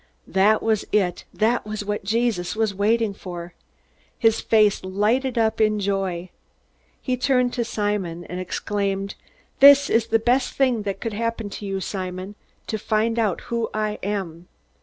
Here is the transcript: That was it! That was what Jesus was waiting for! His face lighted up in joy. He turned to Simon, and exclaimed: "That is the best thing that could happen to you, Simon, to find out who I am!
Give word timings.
That 0.25 0.63
was 0.63 0.83
it! 0.91 1.25
That 1.31 1.63
was 1.63 1.85
what 1.85 2.03
Jesus 2.03 2.55
was 2.55 2.73
waiting 2.73 3.13
for! 3.13 3.53
His 4.17 4.41
face 4.41 4.83
lighted 4.83 5.37
up 5.37 5.61
in 5.61 5.79
joy. 5.79 6.31
He 6.99 7.15
turned 7.15 7.53
to 7.53 7.63
Simon, 7.63 8.23
and 8.25 8.39
exclaimed: 8.39 9.13
"That 9.59 9.91
is 9.91 10.07
the 10.07 10.17
best 10.17 10.53
thing 10.53 10.81
that 10.89 11.01
could 11.01 11.13
happen 11.13 11.51
to 11.51 11.67
you, 11.67 11.79
Simon, 11.81 12.33
to 12.65 12.79
find 12.79 13.19
out 13.19 13.41
who 13.41 13.69
I 13.75 13.99
am! 14.01 14.47